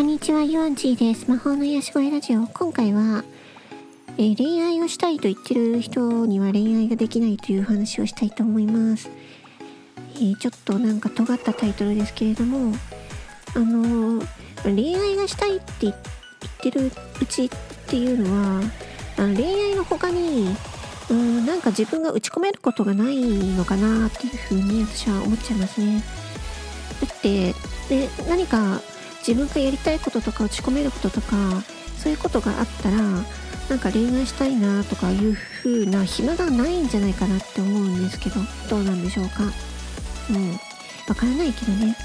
[0.00, 1.30] こんにちは、ユアンチーです。
[1.30, 2.46] 魔法の癒し声ラジオ。
[2.46, 3.22] 今回は、
[4.16, 9.10] えー恋愛をしたいと言ってる人には恋愛ができないという話をしたいと思います。
[10.14, 12.74] えーちょっとなんか尖ったタイトルですけれども、
[13.54, 14.26] あのー
[14.62, 15.94] 恋愛がしたいって言っ
[16.62, 16.90] てる
[17.20, 17.50] うちっ
[17.86, 18.62] ていうのは、
[19.18, 20.48] あの恋愛の他に、
[21.10, 26.02] うん、なんか自分が打ち込めることがないのかなっていうふうに私は思っちゃいますね。
[27.02, 27.52] だって、
[27.90, 28.80] で何か
[29.26, 31.36] 自分がやりたいこととか打ち込めることとか
[31.98, 38.36] そういうことがあったらなんか恋愛したいなとかいう風な暇がないんじゃないかなって思うんですけど
[38.68, 39.44] どうなんでしょうか？
[40.30, 40.52] うん。
[41.08, 41.96] わからないけどね。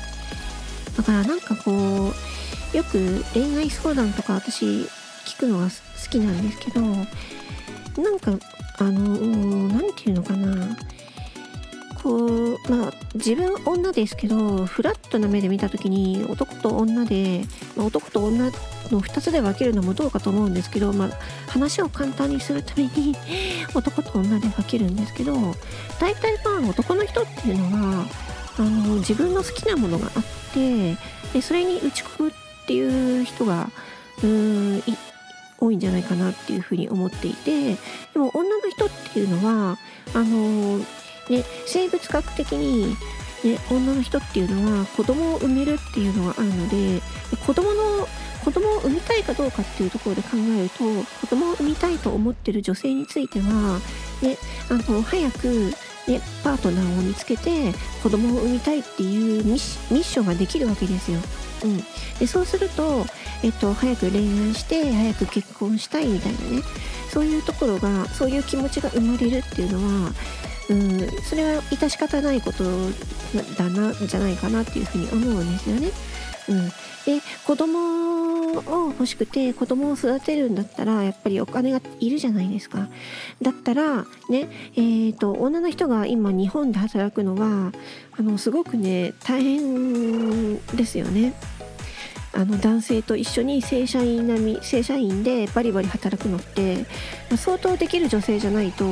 [0.97, 2.13] だからなんかこ
[2.73, 4.65] うよく恋愛相談とか私
[5.25, 5.71] 聞くのが好
[6.09, 8.31] きなんですけどなんか
[8.79, 10.77] あの何て言うのかな。
[12.05, 17.41] こうまあ自分女ですけどフラットな目で見た時に男と女で、
[17.75, 18.51] まあ、男と女の
[19.01, 21.09] 2つで分けるのもどうかと思うんですけど、まあ、
[21.47, 23.15] 話を簡単にするために
[23.73, 25.33] 男と女で分けるんですけど
[25.99, 28.05] 大体まあ男の人っていうのは
[28.59, 30.95] あの自分の好きなものがあって
[31.33, 32.33] でそれに打ち込むっ
[32.67, 33.71] ていう人が
[34.19, 34.83] うーん
[35.57, 39.79] 多いんじゃないかなっていうふうに思っていてでも女の人っていうのは
[40.13, 40.85] あの
[41.29, 42.95] ね、生物学的に、
[43.43, 47.01] ね、女の人っていうのは子供を産めるっていうのがあるので
[47.45, 48.07] 子供の
[48.43, 50.83] 子供を産みたいかどうかっていうところで考えると
[51.21, 53.79] 子供を産みたいと思ってる女性については、
[54.21, 54.37] ね、
[54.69, 55.47] あの早く、
[56.07, 61.19] ね、パートナーを見つけて子供を産みたいっていうミッシミッションができるわけですよ。
[61.63, 61.77] うん、
[62.19, 63.05] でそうすると、
[63.43, 66.61] えっと、早く恋愛して早く結婚したいみたいなね
[67.09, 70.11] そういうところがそういう気持ちが生まれるっていうのは
[70.69, 72.63] うん、それは致し方ないこと
[73.57, 75.91] だなじゃないかなっていうふうに思うんですよね。
[76.47, 82.87] うん、で子供を欲しくて子供を育てるんだったらやっぱりお金がいるじゃないですか。
[83.41, 87.71] だったらねえー、と女の人が今日本で働くのは
[88.17, 91.33] あのすごくね大変ですよね。
[92.33, 96.85] あの男性と一緒に正社員並み正社員でバリバリ働くのって
[97.37, 98.85] 相当できる女性じゃないと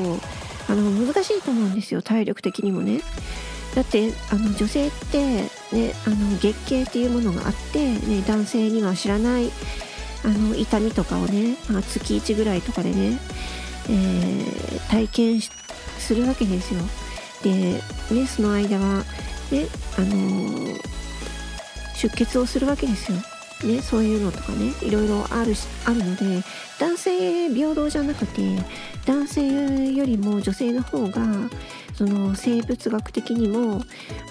[0.73, 3.01] あの難しいと思うんですよ体力的にもね。
[3.75, 9.51] だってあの女性って、ね、あの月経っていうものがあって、ね、男性には知らない
[10.23, 13.19] あの痛みとかをね、まあ、月1ぐらいとかでね、
[13.89, 16.81] えー体験するわけですよ。
[17.41, 19.03] で、ね、その間は、
[19.51, 19.67] ね
[19.97, 20.93] あのー
[21.95, 23.17] 出血をするわけですよ。
[23.63, 26.43] ね、そういうのとかねいろいろあるしあるので
[26.79, 28.41] 男性平等じゃなくて
[29.05, 31.21] 男性よりも女性の方が
[32.05, 33.81] その生物学的にも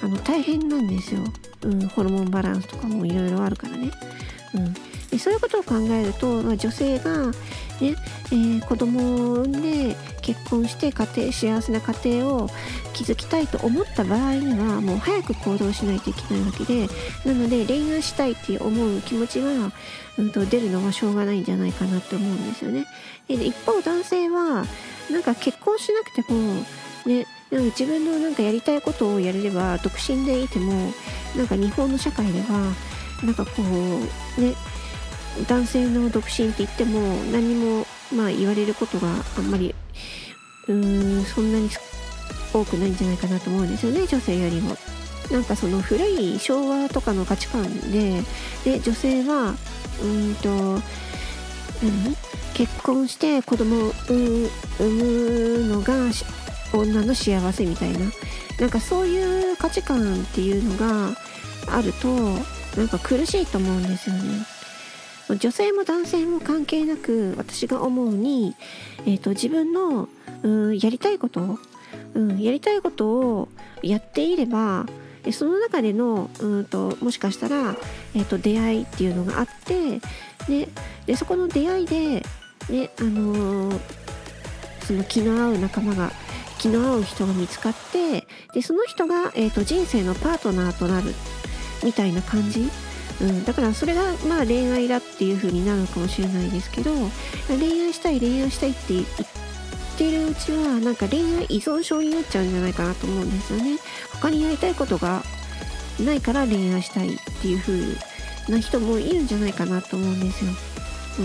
[0.03, 1.23] あの大変なんですよ、
[1.63, 3.91] うん、ホルモンバランスとかもいろいろあるからね。
[4.55, 4.75] うん
[5.11, 7.33] でそういうことを考えると、まあ女性が、ね
[7.83, 12.51] えー子供を産んで結婚して家庭幸せな家庭を
[12.95, 16.89] 築きたいと思った場合にはもう早く行動しないといけないわけで
[17.27, 19.73] なので恋愛したいって思う気持ちが、
[20.19, 22.87] うん、と出るのはしょうがないんじゃないかなって思うんですよね。
[23.29, 24.65] で一方男性は
[25.11, 26.65] なんか結婚しなくても
[27.05, 30.73] ねなんか自分のなんかやりたいことをやれれば独身でいても
[31.37, 32.73] なんか日本の社会では
[33.23, 33.53] なんかこ
[34.39, 34.55] うね
[35.47, 39.75] 男性の独身って言っても何もまあ言われることがあんまり
[40.67, 41.69] うーんそんなに
[42.55, 44.77] 多くないんじゃないかなと思うんですよね女性よりも。
[45.31, 48.23] なんかその古い昭和とかの価値観で
[48.65, 49.55] で女性は
[50.03, 50.49] うんと
[51.83, 52.17] 何？
[52.55, 56.13] 結婚して子供を産むのが
[56.79, 58.01] 女の幸せみたいな
[58.59, 61.17] なんかそういう価値観っていうのが
[61.69, 62.09] あると
[62.77, 64.47] なんか苦しいと思うんですよね。
[65.39, 68.55] 女性も男性も関係なく私が思うに、
[69.07, 70.09] えー、と自分の
[70.43, 71.59] うんやりたいこと、
[72.15, 73.49] うん、やりたいことを
[73.83, 74.85] やっていれば
[75.31, 77.77] その中でのうんともしかしたら、
[78.15, 80.01] えー、と出会いっていうのがあって
[80.49, 80.69] で
[81.07, 82.27] でそこの出会いで、
[82.69, 84.03] ねあのー
[84.83, 86.11] その気の合う仲間が
[86.63, 88.25] 気の合う人が見つかって
[88.55, 91.13] でその人が、えー、と人生のパートナーとなる
[91.83, 92.71] みたいな感じ？
[93.21, 96.93] うん、だからそれがまあ恋愛だっていう風になるのかもしれないですけど
[97.49, 99.07] 恋愛したい恋愛したいって言っ
[99.99, 103.79] てるうちはなんか恋愛依存症になっちゃうんじゃないかなと思うんですよね。
[104.13, 105.23] 他にやりたいことが
[106.01, 107.97] ないから恋愛したいっていう風
[108.49, 110.51] な人もいるんじゃないかなと思うんですよ、
[111.21, 111.23] う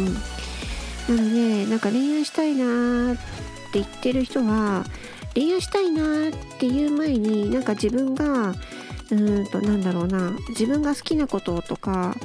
[1.14, 3.24] ん、なのでなんか恋愛したいなーって
[3.74, 4.84] 言ってる人は
[5.38, 12.16] 恋愛したいなーっていう前になんか自分がうーんとなんだろうな自分が好きなこととか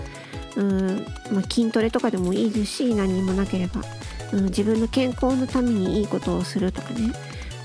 [0.56, 3.81] うんまあ、筋トレとかでもいいですし何にもなければ、
[4.32, 7.11] うん、自分の健康のためにいいことをするとかね、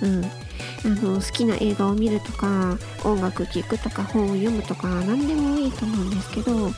[0.01, 6.71] うん、あの好きな映画を見るとか音楽聴くとか本を読むとか何でもいいと思うんですけどなん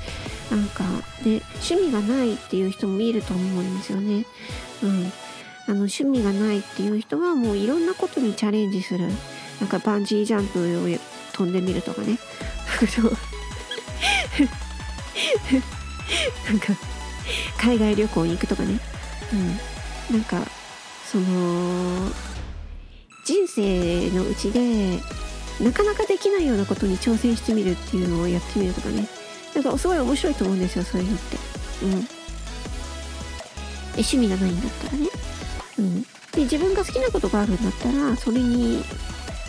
[0.74, 0.83] か
[1.24, 4.25] ね趣味がないっていう人もいると思うんですよね。
[4.81, 5.12] うん、
[5.69, 9.07] あの趣味がないっていう人はもういろんなことにチャレンジする。
[9.62, 10.63] なんかバンジージャンプを
[11.31, 12.18] 飛んでみるとかね。
[16.50, 16.74] なんか
[17.60, 18.80] 海外旅行に行くとかね、
[20.12, 20.42] うん、なんか
[21.06, 22.10] その
[23.24, 24.98] 人生のうちで
[25.62, 29.07] なかなかできないようなことに挑戦してみるっていうのをやってみるとかね。
[29.54, 31.38] なんかすごい面白いと思うんですよそういうのって。
[31.83, 31.92] うん。
[33.92, 35.10] 趣味がないんだったらね。
[35.80, 36.02] うん。
[36.31, 38.84] で自分が好きなことがあるんだったらそれに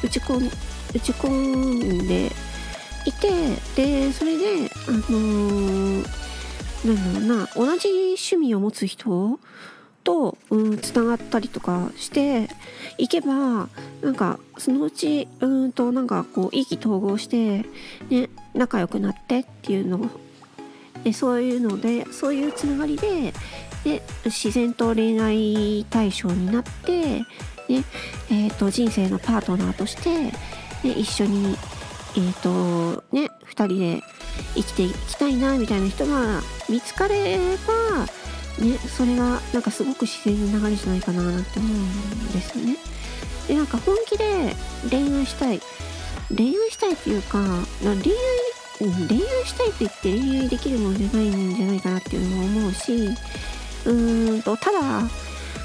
[0.03, 2.32] 打ち込ん打ち込んで
[3.06, 6.06] いてでそれであのー、
[6.85, 9.38] なんだろうな同じ趣味を持つ人
[10.03, 12.49] と、うん、つながったりとかして
[12.99, 13.69] いけば
[14.03, 17.67] なんかそのうちうんとなんかこう意気投合して
[18.09, 20.11] ね仲良くなってっていうの
[21.05, 23.32] でそういうのでそういうつながりで
[23.85, 27.25] で自然と恋愛対象になって、ね
[27.69, 30.32] えーと、人生のパートナーとして、ね、
[30.82, 31.56] 一緒に、
[32.17, 34.03] えーとね、2人で
[34.55, 38.06] 生きていきたいなみたいな人が見つかれば
[38.61, 42.77] ね、それがなんかすごく自然な流れじゃないかなって思うんですよね。
[43.49, 44.55] でなんか本気で
[44.91, 45.61] 恋愛したい
[46.37, 47.38] 恋愛したいっていうか
[47.81, 48.05] 恋愛
[49.09, 53.09] 恋愛したいって言って恋愛できるもんじゃないんじゃないかなっていうのも思うし
[53.87, 54.79] うんとただ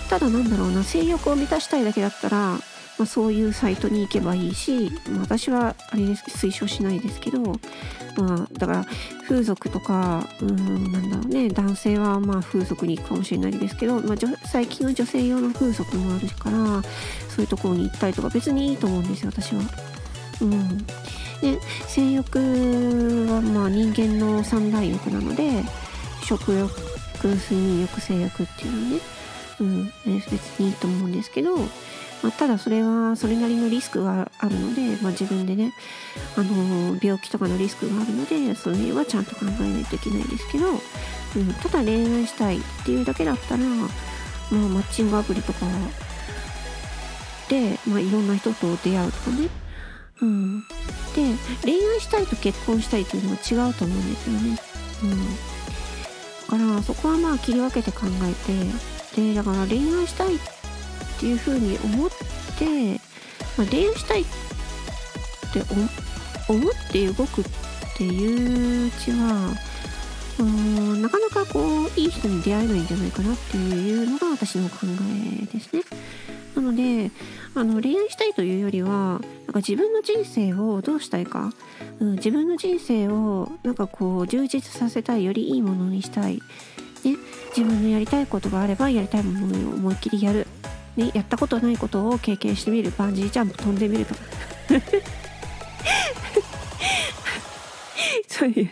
[0.10, 2.60] ただなんだろうな性欲を満たしたいだけだったら
[2.98, 7.56] まあ、そういうサイトに行けばいいし、まあ、私はあれです推奨しないですけど、ま
[8.36, 8.86] あ、だから
[9.28, 14.18] 風俗とかうんなんだろうね男性はまあ風俗に行くかもしれないですけど、まあ、
[14.48, 16.82] 最近は女性用の風俗もあるから
[17.30, 19.62] そういうところに行ったりとか別にいいと思うんですよ私は。
[20.42, 20.78] うん、
[21.42, 22.40] で性欲
[23.30, 25.64] はまあ人間の三大欲なので
[26.24, 29.02] 食欲睡眠欲性欲っていうのね、
[29.60, 31.58] うん、別にいいと思うんですけど
[32.26, 35.74] まあ、ただそれはそれなりのリスクがあるので、まあ、自分でね、
[36.36, 40.74] あの病気とかのリスクがあるのでそれはちゃんと考えないといけないですけど、う
[41.40, 45.68] ん、ただ恋愛したいっていうだけだったら、まあ、マッチングアプリとか
[47.50, 49.50] で、まあ、いろんな人と出会うとかね、
[50.24, 50.66] うん、で
[51.64, 54.58] 恋愛したいと結婚したいっていうのは違うと思うんですよね。
[55.04, 55.55] うん、
[56.46, 60.40] からそこはまあ切り分けて考えてでだから恋愛したいっ
[61.20, 62.10] ていうふうに思っ
[62.60, 63.00] て、
[63.58, 64.26] まあ、恋愛したいっ
[65.54, 65.62] て
[66.50, 67.46] 思って動くっ
[67.98, 69.54] ていううちは
[70.38, 75.82] うんなかなかこういい人に出会えないんじゃないかなっていうのが私の考えですね。
[76.66, 77.12] ので
[77.54, 79.24] あの恋愛したいというよりはなんか
[79.56, 81.54] 自分の人生をどうしたいか、
[82.00, 86.42] うん、自分の人生をなんかこう充実させたいよりいいものにしたい、ね、
[87.56, 90.48] 自分のやりたいことがあればやりたいものを思いっきりやる。
[90.98, 92.94] ね、やったことないことを経験してみる。
[92.98, 94.22] バンジージャンプ飛んでみるとか。
[98.28, 98.66] そういう。
[98.66, 98.72] ね、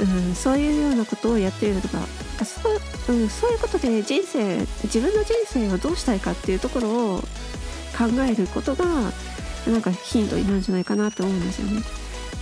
[0.00, 2.00] うん、そういうようなことをやってるとか。
[2.44, 7.18] そう,、うん、そういうことで人生自分の人生をどうしたいかっていうところを
[7.96, 8.84] 考えることが
[9.66, 11.82] なんかヒントになるんじゃないかなと思うんですよね。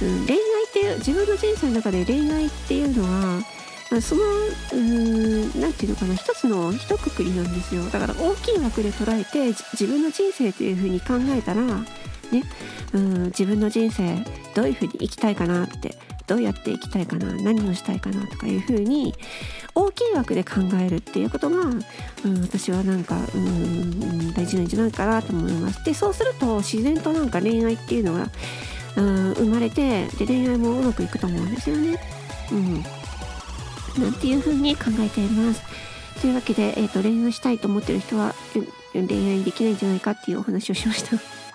[0.02, 3.42] うん、恋愛っていう自分の人生の中で恋愛っていうのは
[4.00, 4.22] その
[5.54, 11.84] 何て言うのかな一つの一括りなんですよだから大きい枠で捉えて自分の人生というふうに考えたらね
[12.92, 14.24] うん自分の人生
[14.54, 15.94] どういうふうに生きたいかなって
[16.26, 19.14] どうやって生きたいかな何をしたいかなとかいうふうに
[19.74, 21.68] 大きい枠で考えるっていうことが、う
[22.28, 25.84] ん、私はなんか、うん、大事なんじゃないかなと思います。
[25.84, 28.30] でそうすると自然となんか恋愛っていうのが、
[28.96, 31.98] うん、生まれてで恋愛もうまくいくと思うんですよね。
[32.52, 32.84] うん
[34.02, 35.62] なんていうふうに考えています。
[36.20, 38.34] というわけで、えーと、恋愛したいと思ってる人は
[38.92, 41.45] 恋愛できないんじゃないかっていうお話をしました。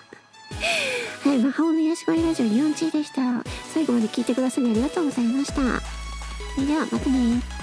[1.24, 3.44] はい、魔法の癒し声ラジオ4チでした。
[3.72, 5.80] 最後まで聞いてくださりありがとうございました。
[6.56, 7.61] それではまたね